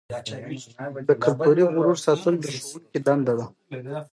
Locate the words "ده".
3.39-3.45